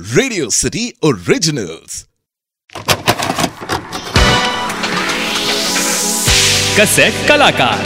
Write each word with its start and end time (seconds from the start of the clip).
Radio 0.00 0.50
City 0.50 0.92
originals 1.04 2.06
cassette 6.76 7.14
कलाकार। 7.28 7.84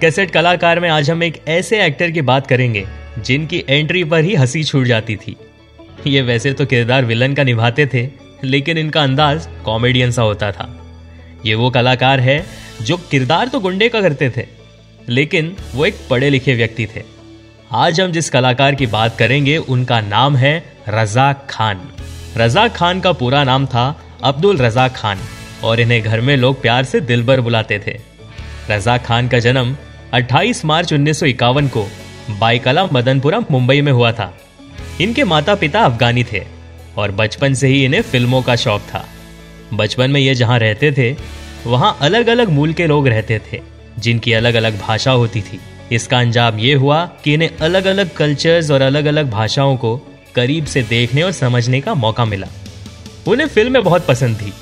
cassette 0.00 0.30
कलाकार 0.30 0.80
में 0.80 0.88
आज 0.88 1.10
हम 1.10 1.22
एक 1.22 1.42
ऐसे 1.48 1.84
एक्टर 1.86 2.10
की 2.10 2.20
बात 2.20 2.46
करेंगे, 2.46 2.86
जिनकी 3.18 3.64
एंट्री 3.68 4.04
पर 4.04 4.24
ही 4.24 4.34
हँसी 4.34 4.64
छूट 4.64 4.86
जाती 4.86 5.16
थी। 5.16 5.36
ये 6.06 6.22
वैसे 6.22 6.52
तो 6.52 6.66
किरदार 6.66 7.04
विलन 7.04 7.34
का 7.34 7.44
निभाते 7.44 7.86
थे, 7.86 8.08
लेकिन 8.44 8.78
इनका 8.78 9.02
अंदाज 9.02 9.48
कॉमेडियन 9.64 10.10
सा 10.10 10.22
होता 10.22 10.52
था। 10.52 10.68
ये 11.46 11.54
वो 11.54 11.70
कलाकार 11.70 12.20
है, 12.20 12.46
जो 12.82 12.96
किरदार 12.96 13.48
तो 13.48 13.60
गुंडे 13.60 13.88
का 13.88 14.00
करते 14.00 14.30
थे, 14.30 14.46
लेकिन 15.08 15.56
वो 15.74 15.86
एक 15.86 15.94
पढ़े 16.10 16.30
लिखे 16.30 16.54
व्यक्ति 16.54 16.86
थे। 16.86 17.17
आज 17.74 18.00
हम 18.00 18.12
जिस 18.12 18.30
कलाकार 18.30 18.74
की 18.74 18.86
बात 18.86 19.16
करेंगे, 19.16 19.56
उनका 19.56 20.00
नाम 20.00 20.36
है 20.36 20.72
रजाक 20.88 21.46
खान। 21.50 21.80
रजाक 22.36 22.72
खान 22.72 23.00
का 23.00 23.12
पूरा 23.12 23.44
नाम 23.44 23.66
था 23.66 24.00
अब्दुल 24.22 24.58
रजाक 24.58 24.92
खान, 24.92 25.18
और 25.64 25.80
इन्हें 25.80 26.02
घर 26.02 26.20
में 26.20 26.36
लोग 26.36 26.62
प्यार 26.62 26.84
से 26.84 27.00
दिलबर 27.00 27.40
बुलाते 27.40 27.78
थे। 27.78 27.96
रजाक 28.70 29.04
खान 29.04 29.28
का 29.28 29.38
जन्म 29.38 29.76
28 30.14 30.64
मार्च 30.64 30.92
उन्नीस 30.92 31.20
सौ 31.20 31.26
इक्यावन 31.26 31.68
को 31.68 31.86
बाईकला 32.30 32.86
मदनपुरा 32.86 33.40
मुंबई 33.50 33.80
में 33.80 33.92
हुआ 33.92 34.12
था। 34.12 34.32
इनके 35.00 35.24
माता 35.24 35.54
पिता 35.54 35.80
अफगानी 35.80 36.24
थे, 36.24 36.42
और 36.98 37.10
बचपन 37.10 37.54
से 37.54 37.68
ही 37.68 37.84
इन्हें 37.84 38.02
फ़िल्मों 38.02 38.42
का 38.42 38.56
शौक 38.56 38.80
था। 38.80 39.04
बचपन 39.74 40.10
में 40.10 40.20
ये 40.20 40.34
जहाँ 40.34 40.58
रहते 40.58 40.92
थे, 40.92 41.16
वहाँ 41.66 41.98
अलग 42.00 42.26
अलग 42.26 42.48
मूल 42.48 42.72
के 42.72 42.86
लोग 42.86 43.08
रहते 43.08 43.40
थे, 43.52 43.60
जिनकी 43.98 44.32
अलग 44.32 44.54
अलग 44.54 44.80
भाषा 44.80 45.10
होती 45.10 45.40
थी। 45.40 45.60
इसका 45.92 46.18
अंजाम 46.18 46.58
ये 46.58 46.74
हुआ 46.74 47.04
कि 47.24 47.34
इन्हें 47.34 47.56
अलग 47.56 47.84
अलग 47.84 48.14
कल्चर्स 48.14 48.70
और 48.70 48.80
अलग 48.80 49.04
अलग 49.04 49.30
भाषाओं 49.30 49.76
को 49.76 49.96
करीब 50.34 50.64
से 50.64 50.82
देखने 50.82 51.22
और 51.22 51.32
समझने 51.32 51.80
का 51.80 51.94
मौका 51.94 52.24
मिला। 52.24 52.46
उन्हें 53.28 53.46
फ़िल्में 53.48 53.82
बहुत 53.84 54.06
पसंद 54.06 54.36
थी। 54.36 54.52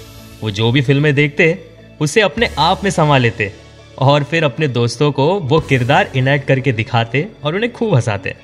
वो 0.42 0.50
जो 0.50 0.72
भी 0.72 0.80
फ़िल्में 0.80 1.14
देखते, 1.14 1.58
उसे 2.00 2.20
अपने 2.20 2.50
आप 2.58 2.84
में 2.84 2.90
समा 2.90 3.18
लेते 3.18 3.52
और 3.98 4.24
फिर 4.24 4.44
अपने 4.44 4.68
दोस्तों 4.68 5.12
को 5.12 5.40
वो 5.40 5.60
किरदार 5.60 6.10
इनेक्ट 6.16 6.48
करके 6.48 6.72
दिखाते 6.72 7.28
और 7.44 7.54
उन्हें 7.54 7.72
खूब 7.72 7.94
हंसाते। 7.94 8.34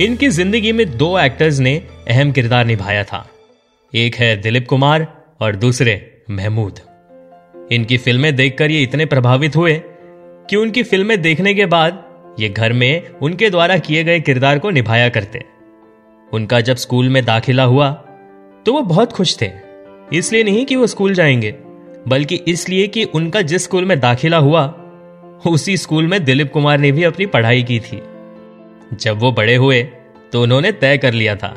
इनकी 0.00 0.28
ज़िंदगी 0.28 0.72
में 0.72 0.96
दो 0.96 1.18
एक्टर्स 1.18 1.58
ने 1.58 1.82
अहम 2.08 2.32
किरदार 2.32 2.64
निभाया 2.66 3.04
था। 3.04 3.26
एक 3.94 4.14
है 4.14 4.36
दिलीप 4.36 4.66
कुमार 4.68 5.06
और 5.40 5.56
दूसरे 5.56 6.22
महमूद। 6.30 6.80
इनकी 7.72 7.96
फ़िल्में 7.96 8.36
देखकर 8.36 8.70
ये 8.70 8.82
इतने 8.82 9.06
प्रभावित 9.06 9.56
हुए 9.56 9.82
कि 10.50 10.56
उनकी 10.56 10.82
फ़िल्में 10.82 11.20
देखने 11.22 11.54
के 11.54 11.66
बाद 11.66 12.04
ये 12.38 12.48
घर 12.48 12.72
में 12.72 13.08
उनके 13.22 13.50
द्वारा 13.50 13.76
किए 13.78 14.04
गए 14.04 14.20
किरदार 14.20 14.58
को 14.58 14.70
निभाया 14.70 15.08
करते। 15.08 15.44
उनका 16.32 16.60
जब 16.60 16.76
स्कूल 16.76 17.08
में 17.08 17.24
दाखिला 17.24 17.64
हुआ 17.64 17.90
तो 18.66 18.72
वो 18.72 18.80
बहुत 18.82 19.12
खुश 19.12 19.36
थे। 19.42 19.50
इसलिए 20.12 20.42
नहीं 20.44 20.64
कि 20.66 20.76
वो 20.76 20.86
स्कूल 20.86 21.14
जाएँगे, 21.14 21.54
बल्कि 22.08 22.36
इसलिए 22.48 22.86
कि 22.86 23.04
उनका 23.04 23.42
जिस 23.42 23.64
स्कूल 23.64 23.84
में 23.84 23.98
दाखिला 24.00 24.38
हुआ, 24.38 24.66
उसी 25.46 25.76
स्कूल 25.76 26.06
में 26.06 26.24
दिलीप 26.24 26.52
कुमार 26.52 26.78
ने 26.78 26.92
भी 26.92 27.02
अपनी 27.02 27.26
पढ़ाई 27.26 27.62
की 27.62 27.78
थी। 27.80 28.02
जब 28.92 29.18
वो 29.18 29.32
बड़े 29.32 29.54
हुए 29.54 29.82
तो 30.32 30.42
उन्होंने 30.42 30.72
तय 30.72 30.98
कर 30.98 31.12
लिया 31.12 31.36
था 31.36 31.56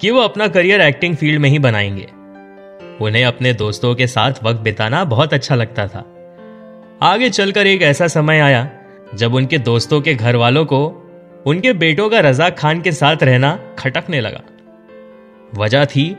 कि 0.00 0.10
वो 0.10 0.20
अपना 0.20 0.48
करियर 0.48 0.80
एक्टिंग 0.80 1.16
फ़ील्ड 1.16 1.40
में 1.40 1.48
ही 1.50 1.58
बनाएँगे। 1.58 2.08
उन्हें 3.00 3.24
अपने 3.24 3.52
दोस्तों 3.52 3.94
के 3.94 4.06
साथ 4.06 4.42
वक्त 4.42 4.60
बिताना 4.60 5.04
बहुत 5.04 5.34
अच्छा 5.34 5.54
लगता 5.54 5.86
था। 5.86 6.04
आगे 7.02 7.30
चलकर 7.30 7.66
एक 7.66 7.82
ऐसा 7.82 8.06
समय 8.08 8.40
आया 8.40 8.70
जब 9.14 9.34
उनके 9.34 9.58
दोस्तों 9.58 10.00
के 10.00 10.14
घर 10.14 10.36
वालों 10.36 10.64
को 10.64 11.04
उनके 11.46 11.72
बेटों 11.72 12.10
का 12.10 12.20
रजाक 12.20 12.58
खान 12.58 12.80
के 12.80 12.92
साथ 12.92 13.16
रहना 13.22 13.60
खटकने 13.78 14.20
लगा। 14.20 14.40
वजह 15.54 15.84
थी 15.84 16.16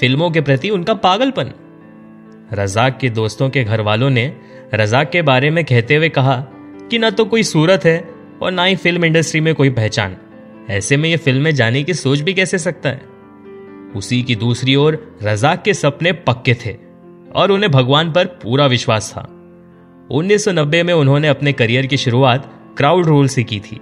फ़िल्मों 0.00 0.30
के 0.30 0.40
प्रति 0.40 0.70
उनका 0.70 0.94
पागलपन। 0.94 1.52
रजाक 2.52 2.98
के 2.98 3.08
दोस्तों 3.10 3.50
के 3.50 3.64
घर 3.64 3.80
वालों 3.80 4.10
ने 4.10 4.36
रजाक 4.74 5.10
के 5.10 5.22
बारे 5.22 5.50
में 5.50 5.64
कहते 5.64 5.96
हुए 5.96 6.08
कहा 6.08 6.36
कि 6.90 6.98
ना 6.98 7.10
तो 7.10 7.24
कोई 7.24 7.42
सूरत 7.42 7.84
है 7.84 8.08
और 8.42 8.52
ना 8.52 8.64
ही 8.64 8.76
फ़िल्म 8.76 9.04
इंडस्ट्री 9.04 9.40
में 9.40 9.54
कोई 9.54 9.70
पहचान। 9.70 10.16
ऐसे 10.70 10.96
में 10.96 11.08
ये 11.08 11.16
फ़िल्म 11.16 11.42
में 11.42 11.54
जाने 11.54 11.82
की 11.82 11.94
सोच 11.94 12.20
भी 12.20 12.34
कैसे 12.34 12.58
सकता 12.58 12.88
है? 12.88 13.02
उसी 13.96 14.22
की 14.22 14.36
दूसरी 14.36 14.76
ओर 14.76 15.18
रजाक 15.22 15.62
के 15.62 15.74
सपने 15.74 16.12
पक्के 16.12 16.54
थे 16.54 16.76
और 17.34 17.50
उन्हें 17.50 17.72
भगवान 17.72 18.12
पर 18.12 18.26
पूरा 18.26 18.66
विश्वास 18.66 19.12
था। 19.12 19.41
1990 20.10 20.82
में 20.82 20.94
उन्होंने 20.94 21.28
अपने 21.28 21.52
करियर 21.52 21.86
की 21.86 21.96
शुरुआत 21.96 22.74
क्राउड 22.76 23.06
रोल 23.06 23.28
से 23.28 23.42
की 23.42 23.60
थी। 23.60 23.80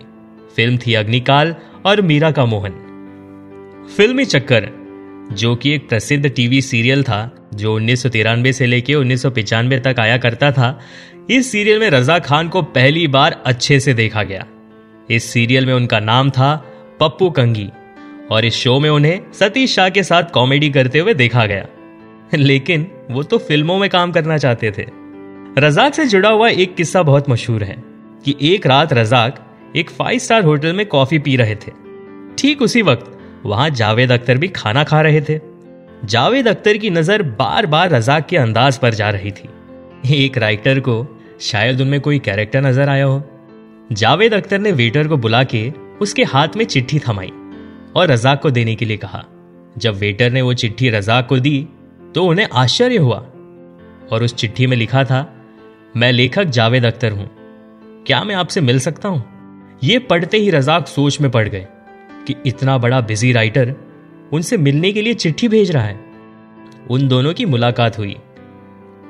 फ़िल्म 0.57 0.77
थी 0.77 0.95
अग्निकाल 0.95 1.55
और 1.87 2.03
मीरा 2.03 2.31
का 2.31 2.45
मोहन। 2.45 2.73
फिल्मी 3.97 4.25
चक्कर, 4.25 4.69
जो 5.33 5.57
कि 5.57 5.71
एक 5.71 5.89
प्रसिद्ध 5.89 6.29
टीवी 6.29 6.63
सीरियल 6.63 7.03
था, 7.03 7.49
जो 7.55 7.75
उन्नीस 7.77 8.03
सौ 8.03 8.09
तिरानवे 8.09 8.53
से 8.53 8.67
लेकर 8.67 8.95
उन्नीस 8.95 9.27
तक 9.27 9.95
आया 10.01 10.19
करता 10.19 10.53
था, 10.53 10.81
इस 11.31 11.53
सीरियल 11.53 11.79
में 11.79 11.91
रजा 11.91 12.19
खान 12.19 12.49
को 12.49 12.63
पहली 12.63 13.07
बार 13.07 13.43
अच्छे 13.47 13.81
से 13.81 13.95
देखा 13.95 14.23
गया। 14.23 14.47
इस 15.11 15.25
सीरियल 15.25 15.67
में 15.67 15.75
उनका 15.75 16.01
नाम 16.01 16.31
था 16.31 16.67
पप्पू 17.01 17.31
कंगी, 17.31 17.71
और 18.31 18.45
इस 18.45 18.55
शो 18.55 18.81
में 18.81 18.91
उन्हें 18.91 19.21
सतीश 19.33 19.75
शाह 19.75 19.89
के 19.89 20.03
साथ 20.03 20.23
कॉमेडी 20.23 20.71
करते 20.71 20.99
हुए 20.99 21.15
देखा 21.15 21.47
गया। 21.47 21.67
लेकिन 22.35 22.87
वो 23.11 23.23
तो 23.23 23.39
फ़िल्मों 23.39 23.79
में 23.79 23.91
काम 23.91 24.13
करना 24.13 24.39
चाहते 24.39 24.71
थे। 24.71 25.00
रजाक 25.59 25.95
से 25.95 26.07
जुड़ा 26.07 26.29
हुआ 26.29 26.49
एक 26.49 26.75
किस्सा 26.75 27.03
बहुत 27.03 27.29
मशहूर 27.31 27.63
है 27.65 27.77
कि 28.25 28.35
एक 28.43 28.67
रात 28.67 28.93
रजाक 28.93 29.39
एक 29.77 29.91
फाइव 29.91 30.19
स्टार 30.19 30.45
होटल 30.45 30.73
में 30.73 30.85
कॉफ़ी 30.87 31.19
पी 31.19 31.35
रहे 31.37 31.55
थे। 31.57 31.73
ठीक 32.39 32.63
उसी 32.63 32.83
वक्त 32.83 33.11
वहाँ 33.47 33.69
जावेद 33.71 34.13
अख्तर 34.13 34.39
भी 34.39 34.49
खाना 34.49 34.85
खा 34.85 35.01
रहे 35.01 35.21
थे। 35.21 35.39
जावेद 36.05 36.49
अख्तर 36.49 36.77
की 36.77 36.91
नज़र 36.91 37.23
बार 37.39 37.67
बार 37.67 37.91
रजाक 37.91 38.27
के 38.27 38.37
अंदाज 38.37 38.79
पर 38.79 38.95
जा 38.95 39.09
रही 39.11 39.31
थी। 39.31 39.49
एक 40.17 40.39
राइटर 40.39 40.81
को 40.81 41.07
शायद 41.41 41.81
उनमें 41.81 42.01
कोई 42.01 42.19
कैरेक्टर 42.19 42.63
नज़र 42.63 42.89
आया 42.89 43.05
हो। 43.05 43.23
जावेद 43.93 44.35
अख्तर 44.35 44.59
ने 44.59 44.73
वेटर 44.73 45.09
को 45.09 45.17
बुला 45.17 45.43
के 45.45 45.73
उसके 46.01 46.25
हाथ 46.25 46.57
में 46.57 46.65
चिट्ठी 46.67 46.99
थमाई 46.99 47.33
और 47.97 48.11
रजाक 48.11 48.43
को 48.43 48.51
देने 48.51 48.75
के 48.75 48.85
लिए 48.85 48.97
कहा। 48.97 49.25
जब 49.79 49.95
वेटर 49.97 50.31
ने 50.31 50.43
वो 50.43 50.55
चिट्ठी 50.55 50.91
रजाक 50.91 51.29
को 51.29 51.39
दी 51.39 51.67
तो 52.15 52.25
उन्हें 52.27 52.49
आश्चर्य 52.55 52.97
हुआ 52.99 53.19
और 54.13 54.23
उस 54.23 54.35
चिट्ठी 54.35 54.67
में 54.67 54.77
लिखा 54.77 55.05
था 55.05 55.21
मैं 55.97 56.13
लेखक 56.13 56.45
जावेद 56.45 56.85
अख्तर 56.85 57.13
हूँ। 57.13 57.31
क्या 58.07 58.25
मैं 58.25 58.35
आपसे 58.35 58.61
मिल 58.61 58.81
सकता 58.81 59.09
हूँ? 59.09 59.25
ये 59.85 59.99
पढ़ते 59.99 60.37
ही 60.37 60.51
रजाक 60.51 60.87
सोच 60.87 61.21
में 61.21 61.31
पड़ 61.31 61.49
गए 61.49 61.67
कि 62.27 62.35
इतना 62.47 62.79
बड़ा 62.79 63.01
बिज़ी 63.01 63.33
राइटर 63.33 63.75
उनसे 64.33 64.57
मिलने 64.57 64.93
के 64.93 65.03
लिए 65.03 65.15
चिट्ठी 65.15 65.49
भेज 65.49 65.71
रहा 65.71 65.85
है। 65.85 66.01
उन 66.91 67.09
दोनों 67.09 67.35
की 67.35 67.47
मुलाकात 67.47 67.99
हुई। 67.99 68.17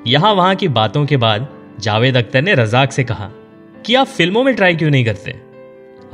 यहाँ 0.06 0.34
वहाँ 0.34 0.54
की 0.54 0.68
बातों 0.68 1.06
के 1.06 1.16
बाद 1.16 1.48
जावेद 1.80 2.16
अख्तर 2.16 2.42
ने 2.42 2.54
रजाक 2.54 2.92
से 2.92 3.04
कहा 3.04 3.30
कि 3.86 3.94
आप 3.94 4.06
फ़िल्मों 4.06 4.44
में 4.44 4.54
ट्राई 4.54 4.76
क्यों 4.76 4.90
नहीं 4.90 5.04
करते? 5.04 5.40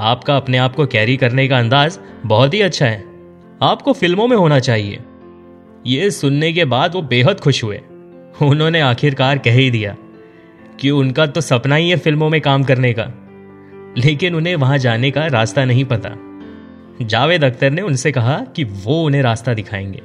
आपका 0.00 0.36
अपने 0.36 0.58
आप 0.58 0.74
को 0.74 0.86
कैरी 0.86 1.16
करने 1.16 1.48
का 1.48 1.58
अंदाज 1.58 1.98
बहुत 2.26 2.54
ही 2.54 2.60
अच्छा 2.60 2.86
है। 2.86 3.04
आपको 3.62 3.92
फ़िल्मों 3.92 4.28
में 4.28 4.36
होना 4.36 4.58
चाहिए। 4.58 5.00
यह 5.86 6.10
सुनने 6.10 6.52
के 6.52 6.64
बाद 6.64 6.94
वो 6.94 7.02
बेहद 7.02 7.40
खुश 7.40 7.64
हुए। 7.64 7.80
उन्होंने 8.42 8.80
आखिरकार 8.80 9.38
कह 9.38 9.52
ही 9.52 9.70
दिया 9.70 9.96
कि 10.80 10.90
उनका 10.90 11.26
तो 11.26 11.40
सपना 11.40 11.74
ही 11.74 11.90
है 11.90 11.96
फ़िल्मों 11.96 12.30
में 12.30 12.40
काम 12.40 12.64
करने 12.64 12.92
का। 12.92 13.04
लेकिन 13.98 14.34
उन्हें 14.34 14.56
वहाँ 14.56 14.78
जाने 14.78 15.10
का 15.10 15.26
रास्ता 15.26 15.64
नहीं 15.64 15.84
पता। 15.84 16.10
जावेद 17.02 17.44
अख्तर 17.44 17.70
ने 17.70 17.82
उनसे 17.82 18.12
कहा 18.12 18.38
कि 18.56 18.64
वो 18.64 19.04
उन्हें 19.04 19.22
रास्ता 19.22 19.54
दिखाएँगे 19.54 20.02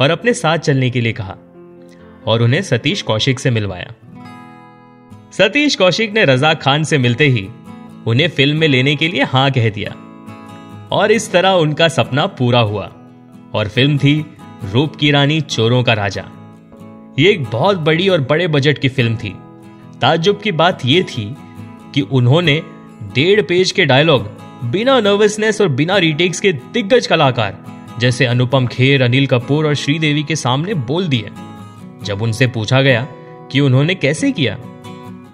और 0.00 0.10
अपने 0.10 0.34
साथ 0.34 0.58
चलने 0.58 0.90
के 0.90 1.00
लिए 1.00 1.12
कहा 1.12 1.36
और 2.26 2.42
उन्हें 2.42 2.62
सतीश 2.62 3.02
कौशिक 3.02 3.40
से 3.40 3.50
मिलवाया। 3.50 3.92
सतीश 5.32 5.76
कौशिक 5.76 6.12
ने 6.12 6.24
रजा 6.24 6.54
खान 6.54 6.84
से 6.84 6.98
मिलते 6.98 7.28
ही 7.28 7.48
उन्हें 8.06 8.28
फ़िल्म 8.28 8.56
में 8.56 8.68
लेने 8.68 8.96
के 8.96 9.08
लिए 9.08 9.22
हाँ 9.22 9.50
कह 9.50 9.70
दिया 9.70 9.90
और 10.92 11.12
इस 11.12 11.32
तरह 11.32 11.50
उनका 11.50 11.88
सपना 11.88 12.26
पूरा 12.26 12.60
हुआ 12.60 12.92
और 13.54 13.68
फ़िल्म 13.68 13.98
थी 13.98 14.26
रूप 14.72 14.96
की 14.96 15.10
रानी 15.10 15.40
चोरों 15.40 15.82
का 15.82 15.92
राजा। 15.92 16.24
ये 17.18 17.30
एक 17.30 17.44
बहुत 17.44 17.76
बड़ी 17.76 18.08
और 18.08 18.20
बड़े 18.20 18.48
बजट 18.48 18.78
की 18.78 18.88
फ़िल्म 18.88 19.16
थी। 19.16 19.34
ताज्जुब 20.00 20.40
की 20.40 20.52
बात 20.52 20.84
यह 20.86 21.02
थी 21.02 21.34
कि 21.94 22.00
उन्होंने 22.00 22.60
डेढ़ 23.14 23.40
पेज 23.42 23.70
के 23.72 23.84
डायलॉग 23.84 24.28
बिना 24.64 24.98
नर्वसनेस 25.00 25.60
और 25.60 25.68
बिना 25.68 25.96
रीटेक्स 25.96 26.40
के 26.40 26.52
दिग्गज 26.52 27.06
कलाकार, 27.06 27.58
जैसे 27.98 28.26
अनुपम 28.26 28.66
खेर, 28.66 29.02
अनिल 29.02 29.26
कपूर 29.26 29.66
और 29.66 29.74
श्रीदेवी 29.74 30.22
के 30.22 30.36
सामने 30.36 30.74
बोल 30.74 31.06
दिए। 31.08 31.30
जब 32.04 32.22
उनसे 32.22 32.46
पूछा 32.46 32.80
गया 32.82 33.06
कि 33.52 33.60
उन्होंने 33.60 33.94
कैसे 33.94 34.30
किया 34.32 34.54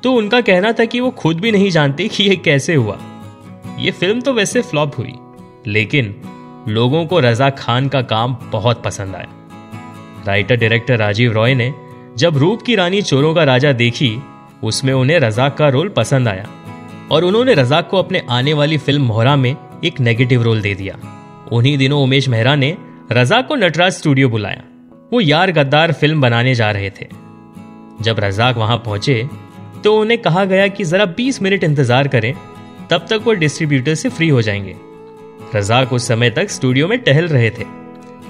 तो 0.03 0.13
उनका 0.13 0.41
कहना 0.41 0.73
था 0.73 0.85
कि 0.85 1.01
वो 1.01 1.11
खुद 1.13 1.41
भी 1.41 1.51
नहीं 1.53 1.71
जानते 1.71 2.09
कि 2.09 2.25
यह 2.25 2.41
कैसे 2.45 2.75
हुआ। 2.75 2.99
ये 3.79 3.91
फ़िल्म 3.91 4.21
तो 4.21 4.33
वैसे 4.33 4.63
फ्लॉप 4.63 4.99
हुई, 4.99 5.15
लेकिन 5.67 6.15
लोगों 6.69 7.05
को 7.07 7.21
रजा 7.21 7.49
खान 7.51 7.89
का 7.89 8.03
काम 8.03 8.37
बहुत 8.53 8.83
पसंद 8.83 9.15
आया। 9.15 9.29
राइटर 10.27 10.57
डायरेक्टर 10.57 10.99
राजीव 10.99 11.33
रॉय 11.33 11.55
ने 11.55 11.73
जब 12.19 12.37
रूप 12.37 12.63
की 12.63 12.75
रानी 12.75 13.03
चोरों 13.03 13.35
का 13.35 13.45
राजा 13.45 13.73
देखी 13.75 14.17
उसमें 14.65 14.93
उन्हें 14.93 15.19
रजाक 15.21 15.57
का 15.57 15.69
रोल 15.69 15.89
पसंद 15.89 16.29
आया 16.29 16.49
और 17.13 17.25
उन्होंने 17.25 17.55
रजाक 17.55 17.89
को 17.91 17.97
अपने 17.97 18.23
आने 18.31 18.53
वाली 18.53 18.79
फ़िल्म 18.79 19.03
मोहरा 19.03 19.37
में 19.37 19.55
एक 19.85 20.01
नेगेटिव 20.01 20.43
रोल 20.43 20.61
दे 20.61 20.75
दिया। 20.75 20.99
उन्हीं 21.53 21.77
दिनों 21.79 22.03
उमेश 22.03 22.29
मेहरा 22.29 22.55
ने 22.55 22.77
रजाक 23.13 23.47
को 23.49 23.55
नटराज 23.55 23.93
स्टूडियो 23.93 24.29
बुलाया। 24.29 24.63
वो 25.13 25.21
यार 25.21 25.53
गद्दार 25.53 25.93
फ़िल्म 25.93 26.21
बनाने 26.21 26.55
जा 26.55 26.71
रहे 26.71 26.91
थे। 26.91 27.07
जब 28.01 28.21
रजाक 28.21 28.57
वहाँ 28.57 28.77
पहुँचे 28.77 29.29
तो 29.85 29.95
उन्हें 30.01 30.21
कहा 30.23 30.45
गया 30.45 30.67
कि 30.69 30.85
जरा 30.85 31.05
20 31.15 31.41
मिनट 31.43 31.65
इंतज़ार 31.65 32.09
करें, 32.09 32.35
तब 32.91 33.07
तक 33.11 33.23
वो 33.25 33.33
डिस्ट्रीब्यूटर 33.33 33.95
से 33.95 34.09
फ्री 34.09 34.29
हो 34.29 34.43
जाएँगे। 34.43 34.77
रजाक 35.55 35.93
उस 35.93 36.09
समय 36.09 36.31
तक 36.31 36.51
स्टूडियो 36.51 36.89
में 36.89 36.99
टहल 36.99 37.29
रहे 37.29 37.51
थे। 37.51 37.65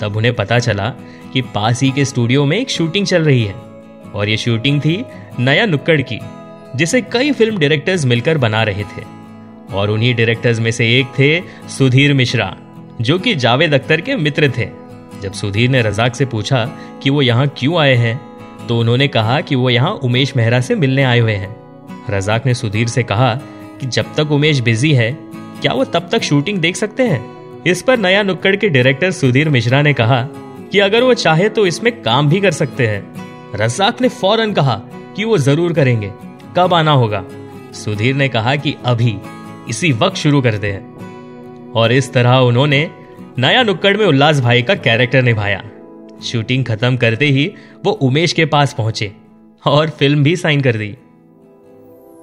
तब 0.01 0.17
उन्हें 0.17 0.35
पता 0.35 0.59
चला 0.59 0.89
कि 1.33 1.43
पास 1.55 1.83
ही 1.83 1.91
के 1.91 2.05
स्टूडियो 2.05 2.45
में 2.45 2.57
एक 2.59 2.71
शूटिंग 2.71 3.07
चल 3.07 3.23
रही 3.23 3.45
है। 3.45 3.55
और 4.15 4.29
ये 4.29 4.37
शूटिंग 4.37 4.81
थी 4.81 5.05
नया 5.41 5.67
नुक्कड़ 5.67 6.01
की, 6.03 6.19
जिसे 6.77 7.01
कई 7.03 7.33
फ़िल्म 7.33 7.59
डायरेक्टर्स 7.59 8.05
मिलकर 8.05 8.39
बना 8.39 8.63
रहे 8.63 8.85
थे। 8.87 9.03
और 9.75 9.91
उन्हीं 9.91 10.15
डायरेक्टर्स 10.15 10.61
में 10.61 10.71
से 10.71 10.87
एक 10.99 11.07
थे 11.19 11.41
सुधीर 11.69 12.13
मिश्रा, 12.15 12.55
जो 13.01 13.19
कि 13.19 13.35
जावेद 13.35 13.75
अख्तर 13.75 14.01
के 14.01 14.17
मित्र 14.17 14.53
थे। 14.59 14.69
जब 15.23 15.33
सुधीर 15.33 15.71
ने 15.71 15.83
रजाक 15.83 16.15
से 16.15 16.25
पूछा 16.27 16.65
कि 17.03 17.11
वो 17.11 17.23
यहाँ 17.23 17.47
क्यों 17.59 17.79
आए 17.81 17.95
हैं 17.95 18.21
तो 18.67 18.79
उन्होंने 18.81 19.07
कहा 19.09 19.41
कि 19.41 19.55
वो 19.55 19.71
यहाँ 19.71 19.91
उमेश 20.05 20.37
मेहरा 20.37 20.61
से 20.61 20.75
मिलने 20.75 21.03
आए 21.03 21.19
हुए 21.19 21.33
हैं। 21.33 21.55
रजाक 22.11 22.47
ने 22.47 22.55
सुधीर 22.55 22.89
से 22.89 23.03
कहा 23.03 23.35
कि 23.81 23.87
जब 23.87 24.15
तक 24.17 24.31
उमेश 24.33 24.61
बिज़ी 24.61 24.93
है, 24.93 25.11
क्या 25.63 25.73
वो 25.73 25.85
तब 25.85 26.09
तक 26.13 26.23
शूटिंग 26.23 26.59
देख 26.59 26.77
सकते 26.77 27.03
हैं? 27.03 27.63
इस 27.67 27.83
पर 27.83 27.99
नया 27.99 28.23
नुक्कड़ 28.23 28.55
के 28.57 28.69
डायरेक्टर 28.69 29.11
सुधीर 29.11 29.49
मिश्रा 29.49 29.83
ने 29.83 29.93
कहा 29.93 30.21
कि 30.73 30.79
अगर 30.79 31.03
वो 31.03 31.15
चाहे 31.15 31.49
तो 31.49 31.67
इसमें 31.67 31.93
काम 32.03 32.29
भी 32.29 32.41
कर 32.41 32.51
सकते 32.53 32.87
हैं। 32.87 33.24
रजाक 33.55 34.01
ने 34.01 34.09
फ़ौरन 34.09 34.53
कहा 34.53 34.75
कि 35.17 35.25
वो 35.25 35.39
ज़रूर 35.39 35.73
करेंगे। 35.73 36.12
कब 36.56 36.75
आना 36.75 36.93
होगा? 36.93 37.25
सुधीर 37.73 38.15
ने 38.15 38.29
कहा 38.29 38.56
कि 38.56 38.75
अभी। 38.85 39.17
इसी 39.69 39.93
वक्त 39.93 40.17
शुरू 40.17 40.41
करते 40.43 40.73
हैं। 40.73 41.73
और 41.73 41.93
इस 41.93 42.12
तरह 42.12 42.37
उन्होंने 42.39 42.91
नया 43.39 43.62
नुक्कड़ 43.62 43.97
में 43.97 44.06
उल्लास 44.06 44.41
भाई 44.41 44.62
का 44.62 44.75
कैरेक्टर 44.75 45.23
निभाया। 45.23 45.62
शूटिंग 46.25 46.65
खत्म 46.65 46.97
करते 46.97 47.27
ही 47.27 47.47
वो 47.85 47.93
उमेश 47.93 48.33
के 48.33 48.45
पास 48.45 48.73
पहुँचे 48.73 49.12
और 49.67 49.91
फ़िल्म 49.91 50.23
भी 50.23 50.37
साइन 50.37 50.61
कर 50.61 50.77
दी। 50.77 50.97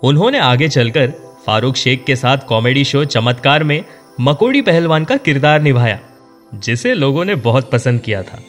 उन्होंने 0.03 0.39
आगे 0.39 0.67
चलकर 0.69 1.13
फारूक 1.45 1.75
शेख 1.75 2.03
के 2.03 2.15
साथ 2.15 2.37
कॉमेडी 2.47 2.83
शो 2.83 3.05
चमत्कार 3.05 3.63
में 3.63 3.83
मकोड़ी 4.21 4.61
पहलवान 4.61 5.05
का 5.05 5.17
किरदार 5.17 5.61
निभाया, 5.61 5.99
जिसे 6.53 6.93
लोगों 6.93 7.25
ने 7.25 7.35
बहुत 7.35 7.71
पसंद 7.71 8.01
किया 8.01 8.23
था। 8.23 8.41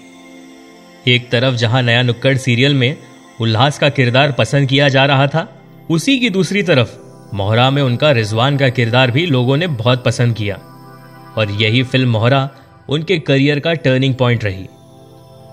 एक 1.08 1.30
तरफ़ 1.30 1.54
जहाँ 1.54 1.82
नया 1.82 2.02
नुक्कड़ 2.02 2.36
सीरियल 2.36 2.74
में 2.74 2.96
उल्लास 3.40 3.78
का 3.78 3.88
किरदार 3.88 4.32
पसंद 4.32 4.68
किया 4.68 4.88
जा 4.88 5.04
रहा 5.04 5.26
था, 5.26 5.60
उसी 5.90 6.18
की 6.18 6.30
दूसरी 6.30 6.62
तरफ़ 6.62 6.90
मोहरा 7.34 7.70
में 7.70 7.82
उनका 7.82 8.10
रिजवान 8.10 8.56
का 8.56 8.68
किरदार 8.68 9.10
भी 9.10 9.26
लोगों 9.26 9.56
ने 9.56 9.66
बहुत 9.66 10.04
पसंद 10.04 10.36
किया। 10.36 10.54
और 11.38 11.50
यही 11.50 11.82
फ़िल्म 11.82 12.10
मोहरा 12.10 12.50
उनके 12.88 13.18
करियर 13.18 13.60
का 13.60 13.72
टर्निंग 13.74 14.14
पॉइंट 14.14 14.44
रही। 14.44 14.66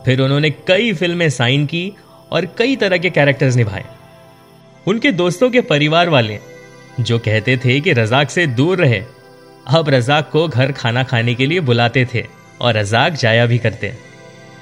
फिर 0.05 0.21
उन्होंने 0.21 0.49
कई 0.49 0.93
फ़िल्में 0.93 1.29
साइन 1.29 1.65
की 1.65 1.93
और 2.31 2.45
कई 2.45 2.75
तरह 2.75 2.97
के 2.97 3.09
कैरेक्टर्स 3.09 3.55
निभाए। 3.55 3.85
उनके 4.87 5.11
दोस्तों 5.11 5.49
के 5.49 5.61
परिवार 5.61 6.09
वाले 6.09 6.39
जो 6.99 7.19
कहते 7.19 7.57
थे 7.57 7.79
कि 7.79 7.93
रजाक 7.93 8.29
से 8.29 8.47
दूर 8.47 8.77
रहे, 8.77 9.03
अब 9.67 9.89
रजाक 9.89 10.29
को 10.31 10.47
घर 10.47 10.71
खाना 10.71 11.03
खाने 11.03 11.35
के 11.35 11.45
लिए 11.45 11.59
बुलाते 11.59 12.07
थे 12.13 12.25
और 12.61 12.77
रजाक 12.77 13.13
जाया 13.13 13.45
भी 13.45 13.57
करते। 13.57 14.08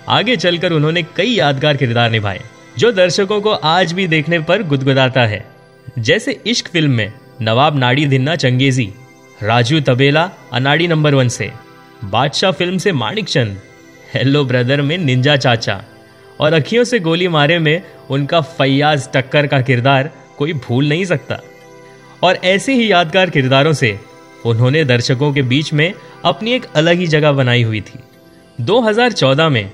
आगे 0.09 0.36
चलकर 0.36 0.71
उन्होंने 0.71 1.04
कई 1.04 1.30
यादगार 1.30 1.77
किरदार 1.77 2.12
निभाए, 2.12 2.42
जो 2.77 2.92
दर्शकों 2.92 3.42
को 3.42 3.50
आज 3.50 3.94
भी 3.94 4.07
देखने 4.07 4.39
पर 4.39 4.63
गुदगुदाता 4.63 5.21
है। 5.21 5.45
जैसे 6.00 6.39
इश्क 6.48 6.68
फ़िल्म 6.68 6.92
में 6.92 7.13
नवाब 7.42 7.77
नाड़ी 7.77 8.07
धिन्ना 8.07 8.36
चंगेजी, 8.36 8.94
राजू 9.44 9.80
तबेला 9.80 10.31
अनाड़ी 10.54 10.88
नंबर 10.88 11.15
वन 11.15 11.27
से, 11.27 11.51
बादशाह 12.04 12.51
फ़िल्म 12.51 12.77
से 12.77 12.92
माणिक 12.92 13.25
चंद, 13.25 13.57
हेलो 14.13 14.45
ब्रदर 14.45 14.81
में 14.81 14.98
निंजा 14.98 15.36
चाचा, 15.36 15.83
और 16.39 16.54
अखियों 16.54 16.83
से 16.83 17.00
गोली 17.00 17.27
मारे 17.27 17.59
में 17.59 17.81
उनका 18.09 18.42
फैयाज 18.42 19.09
टक्कर 19.13 19.48
का 19.48 19.62
किरदार 19.62 20.12
कोई 20.38 20.54
भूल 20.54 20.89
नहीं 20.89 21.06
सकता। 21.06 21.39
और 22.24 22.36
ऐसे 22.36 22.74
ही 22.74 22.92
यादगार 22.92 23.30
किरदारों 23.30 23.74
से 23.74 24.00
उन्होंने 24.45 24.83
दर्शकों 24.86 25.33
के 25.33 25.42
बीच 25.42 25.74
में 25.74 25.94
अपनी 26.25 26.54
एक 26.54 26.65
अलग 26.75 26.98
ही 26.98 27.07
जगह 27.07 27.31
बनाई 27.31 27.63
हुई 27.63 27.81
थी। 27.81 28.00
2014 28.62 29.50
में 29.50 29.71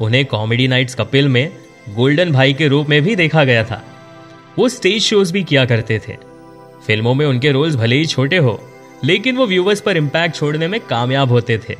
उन्हें 0.00 0.26
कॉमेडी 0.26 0.68
नाइट्स 0.68 0.94
कपिल 0.94 1.28
में 1.28 1.52
गोल्डन 1.88 2.32
भाई 2.32 2.52
के 2.52 2.68
रूप 2.68 2.88
में 2.88 3.02
भी 3.02 3.16
देखा 3.16 3.44
गया 3.44 3.64
था। 3.64 3.84
वो 4.58 4.68
स्टेज 4.68 5.02
शोज़ 5.02 5.32
भी 5.32 5.42
किया 5.44 5.64
करते 5.64 5.98
थे। 5.98 6.16
फ़िल्मों 6.86 7.14
में 7.14 7.26
उनके 7.26 7.52
रोल्स 7.52 7.74
भले 7.76 7.96
ही 7.96 8.06
छोटे 8.06 8.36
हो, 8.36 8.70
लेकिन 9.04 9.36
वो 9.36 9.46
व्यूवर्स 9.46 9.80
पर 9.80 9.96
इम्पैक्ट 9.96 10.36
छोड़ने 10.36 10.68
में 10.68 10.80
कामयाब 10.80 11.28
होते 11.28 11.58
थे। 11.58 11.76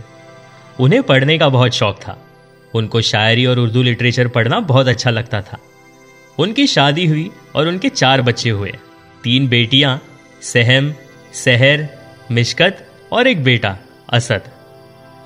उन्हें 0.80 1.02
पढ़ने 1.02 1.38
का 1.38 1.48
बहुत 1.48 1.72
शौक 1.72 1.96
था। 1.96 2.22
उनको 2.74 3.00
शायरी 3.00 3.46
और 3.46 3.58
उर्दू 3.58 3.82
लिटरेचर 3.82 4.28
पढ़ना 4.28 4.60
बहुत 4.60 4.88
अच्छा 4.88 5.10
लगता 5.10 5.40
था। 5.40 5.58
उनकी 6.38 6.66
शादी 6.66 7.06
हुई 7.06 7.30
और 7.54 7.68
उनके 7.68 7.88
चार 7.88 8.22
बच्चे 8.22 8.50
हुए। 8.50 8.72
तीन 9.24 9.48
बेटियाँ, 9.48 10.02
सहम, 10.42 10.94
सहर, 11.32 11.88
मिशकत 12.30 12.86
और 13.12 13.26
एक 13.26 13.44
बेटा, 13.44 13.78
असद। 14.12 14.42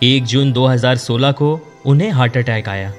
एक 0.03 0.25
जून 0.25 0.53
2016 0.53 1.33
को 1.33 1.70
उन्हें 1.87 2.11
हार्ट 2.11 2.37
अटैक 2.37 2.69
आया 2.69 2.93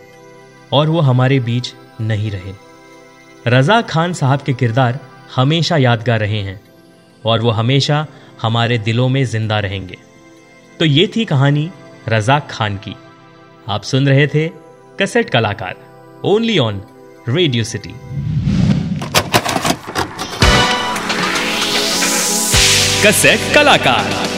और 0.73 0.89
वो 0.89 0.99
हमारे 1.01 1.39
बीच 1.39 1.73
नहीं 2.01 2.31
रहे। 2.31 2.53
रजा 3.47 3.81
खान 3.81 4.13
साहब 4.13 4.41
के 4.41 4.53
किरदार 4.53 4.99
हमेशा 5.35 5.77
यादगार 5.77 6.19
रहे 6.19 6.41
हैं 6.41 6.59
और 7.23 7.41
वो 7.41 7.51
हमेशा 7.51 8.05
हमारे 8.41 8.77
दिलों 8.77 9.07
में 9.09 9.23
ज़िंदा 9.25 9.59
रहेंगे। 9.59 9.97
तो 10.79 10.85
ये 10.85 11.07
थी 11.15 11.25
कहानी 11.25 11.69
रजाक 12.09 12.47
खान 12.51 12.77
की। 12.77 12.95
आप 13.69 13.83
सुन 13.83 14.07
रहे 14.07 14.27
थे 14.27 14.47
कसेट 15.01 15.29
कलाकार 15.29 15.75
only 16.25 16.57
on 16.59 16.81
Radio 17.29 17.63
City 17.63 17.93
cassette 23.05 23.53
कलाकार। 23.55 24.30